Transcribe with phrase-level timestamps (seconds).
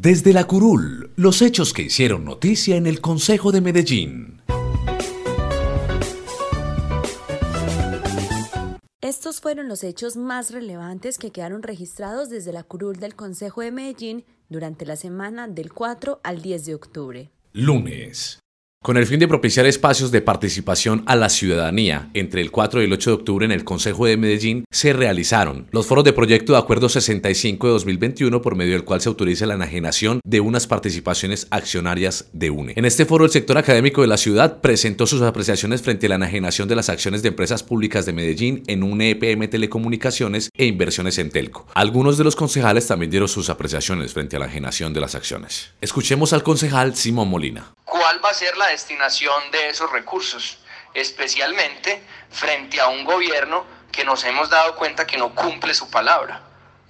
[0.00, 4.40] Desde la curul, los hechos que hicieron noticia en el Consejo de Medellín.
[9.00, 13.72] Estos fueron los hechos más relevantes que quedaron registrados desde la curul del Consejo de
[13.72, 17.30] Medellín durante la semana del 4 al 10 de octubre.
[17.52, 18.38] Lunes.
[18.80, 22.84] Con el fin de propiciar espacios de participación a la ciudadanía, entre el 4 y
[22.84, 26.52] el 8 de octubre en el Consejo de Medellín se realizaron los foros de proyecto
[26.52, 30.68] de Acuerdo 65 de 2021 por medio del cual se autoriza la enajenación de unas
[30.68, 32.74] participaciones accionarias de UNE.
[32.76, 36.14] En este foro el sector académico de la ciudad presentó sus apreciaciones frente a la
[36.14, 41.18] enajenación de las acciones de empresas públicas de Medellín en UNE EPM Telecomunicaciones e inversiones
[41.18, 41.66] en Telco.
[41.74, 45.72] Algunos de los concejales también dieron sus apreciaciones frente a la enajenación de las acciones.
[45.80, 50.58] Escuchemos al concejal Simón Molina cuál va a ser la destinación de esos recursos,
[50.94, 56.42] especialmente frente a un gobierno que nos hemos dado cuenta que no cumple su palabra.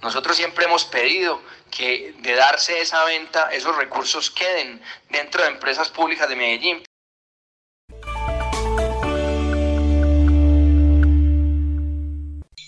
[0.03, 1.41] Nosotros siempre hemos pedido
[1.71, 6.83] que de darse esa venta, esos recursos queden dentro de empresas públicas de Medellín.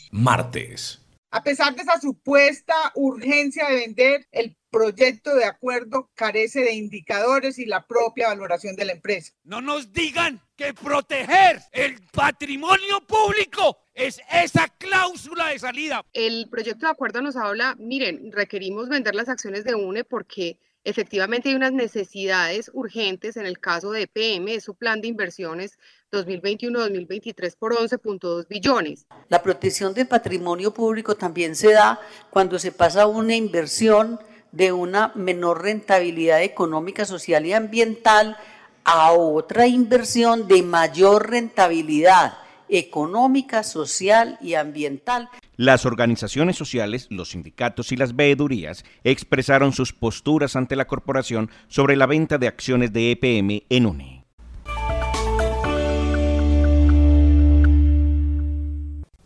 [0.09, 1.00] Martes.
[1.33, 7.57] A pesar de esa supuesta urgencia de vender, el proyecto de acuerdo carece de indicadores
[7.57, 9.31] y la propia valoración de la empresa.
[9.45, 16.05] No nos digan que proteger el patrimonio público es esa cláusula de salida.
[16.11, 21.47] El proyecto de acuerdo nos habla, miren, requerimos vender las acciones de UNE porque efectivamente
[21.47, 25.77] hay unas necesidades urgentes en el caso de EPM, es su plan de inversiones
[26.11, 29.05] 2021-2023 por 11.2 billones.
[29.29, 34.19] La protección del patrimonio público también se da cuando se pasa una inversión
[34.51, 38.37] de una menor rentabilidad económica, social y ambiental
[38.83, 42.33] a otra inversión de mayor rentabilidad
[42.67, 45.29] económica, social y ambiental.
[45.57, 51.95] Las organizaciones sociales, los sindicatos y las veedurías expresaron sus posturas ante la corporación sobre
[51.95, 54.20] la venta de acciones de EPM en UNE.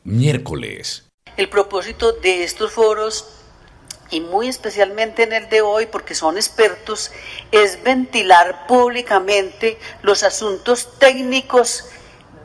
[0.06, 1.10] Miércoles.
[1.36, 3.28] El propósito de estos foros,
[4.12, 7.12] y muy especialmente en el de hoy, porque son expertos,
[7.52, 11.90] es ventilar públicamente los asuntos técnicos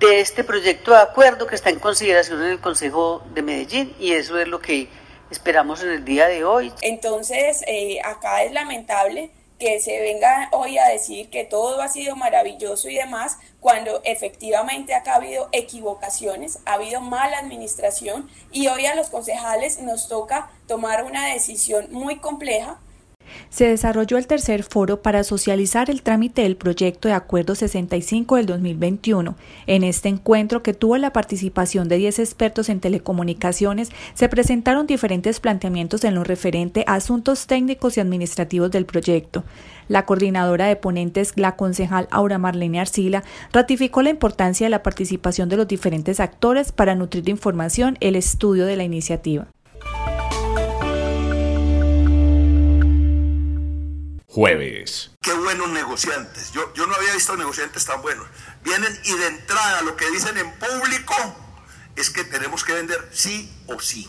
[0.00, 4.12] de este proyecto de acuerdo que está en consideración en el Consejo de Medellín y
[4.12, 4.88] eso es lo que
[5.30, 6.72] esperamos en el día de hoy.
[6.80, 12.16] Entonces, eh, acá es lamentable que se venga hoy a decir que todo ha sido
[12.16, 18.96] maravilloso y demás, cuando efectivamente ha habido equivocaciones, ha habido mala administración y hoy a
[18.96, 22.80] los concejales nos toca tomar una decisión muy compleja
[23.48, 28.46] se desarrolló el tercer foro para socializar el trámite del proyecto de Acuerdo 65 del
[28.46, 29.36] 2021.
[29.66, 35.40] En este encuentro, que tuvo la participación de 10 expertos en telecomunicaciones, se presentaron diferentes
[35.40, 39.44] planteamientos en lo referente a asuntos técnicos y administrativos del proyecto.
[39.88, 45.48] La coordinadora de ponentes, la concejal Aura Marlene Arcila, ratificó la importancia de la participación
[45.48, 49.48] de los diferentes actores para nutrir de información el estudio de la iniciativa.
[54.30, 55.10] Jueves.
[55.20, 56.52] Qué buenos negociantes.
[56.52, 58.26] Yo, yo no había visto negociantes tan buenos.
[58.62, 61.14] Vienen y de entrada lo que dicen en público
[61.96, 64.08] es que tenemos que vender sí o sí.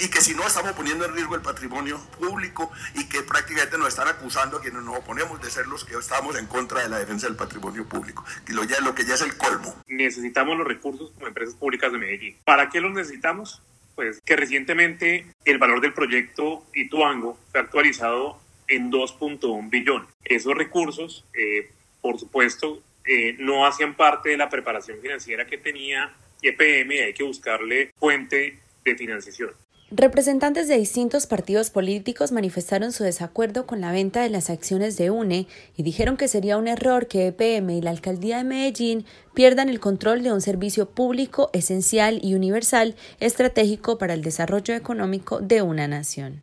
[0.00, 3.88] Y que si no estamos poniendo en riesgo el patrimonio público y que prácticamente nos
[3.88, 6.98] están acusando a quienes nos oponemos de ser los que estamos en contra de la
[6.98, 8.24] defensa del patrimonio público.
[8.48, 9.76] Y lo, ya, lo que ya es el colmo.
[9.86, 12.36] Necesitamos los recursos como empresas públicas de Medellín.
[12.44, 13.60] ¿Para qué los necesitamos?
[13.94, 20.08] Pues que recientemente el valor del proyecto Ituango fue actualizado en 2.1 billones.
[20.24, 21.70] Esos recursos, eh,
[22.00, 27.14] por supuesto, eh, no hacían parte de la preparación financiera que tenía EPM y hay
[27.14, 29.50] que buscarle fuente de financiación.
[29.90, 35.10] Representantes de distintos partidos políticos manifestaron su desacuerdo con la venta de las acciones de
[35.10, 35.46] UNE
[35.78, 39.80] y dijeron que sería un error que EPM y la alcaldía de Medellín pierdan el
[39.80, 45.88] control de un servicio público esencial y universal estratégico para el desarrollo económico de una
[45.88, 46.42] nación.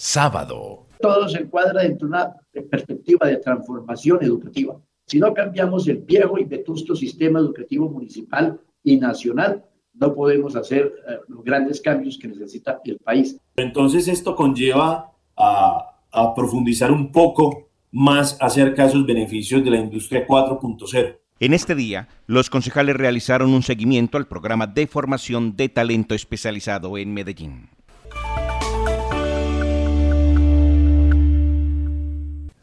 [0.00, 0.86] Sábado.
[0.98, 2.34] Todo se encuadra dentro de una
[2.70, 4.80] perspectiva de transformación educativa.
[5.06, 9.62] Si no cambiamos el viejo y vetusto sistema educativo municipal y nacional,
[9.92, 13.38] no podemos hacer eh, los grandes cambios que necesita el país.
[13.56, 19.78] Entonces esto conlleva a, a profundizar un poco más acerca de esos beneficios de la
[19.78, 21.18] industria 4.0.
[21.40, 26.96] En este día, los concejales realizaron un seguimiento al programa de formación de talento especializado
[26.96, 27.68] en Medellín.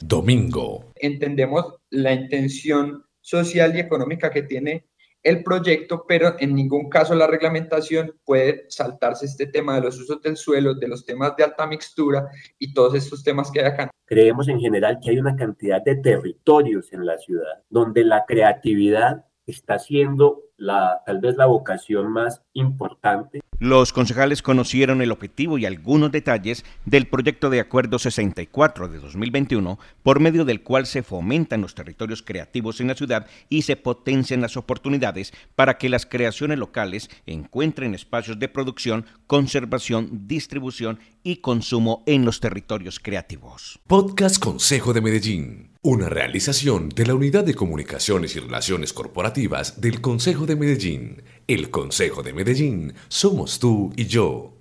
[0.08, 0.94] Domingo.
[0.96, 4.88] Entendemos la intención social y económica que tiene
[5.22, 10.22] el proyecto, pero en ningún caso la reglamentación puede saltarse este tema de los usos
[10.22, 13.92] del suelo, de los temas de alta mixtura y todos estos temas que hay acá.
[14.06, 19.26] Creemos en general que hay una cantidad de territorios en la ciudad donde la creatividad
[19.46, 23.42] está siendo la, tal vez la vocación más importante.
[23.60, 29.80] Los concejales conocieron el objetivo y algunos detalles del proyecto de Acuerdo 64 de 2021,
[30.04, 34.42] por medio del cual se fomentan los territorios creativos en la ciudad y se potencian
[34.42, 42.04] las oportunidades para que las creaciones locales encuentren espacios de producción, conservación, distribución y consumo
[42.06, 43.80] en los territorios creativos.
[43.88, 45.77] Podcast Consejo de Medellín.
[45.90, 51.24] Una realización de la Unidad de Comunicaciones y Relaciones Corporativas del Consejo de Medellín.
[51.48, 54.57] El Consejo de Medellín somos tú y yo.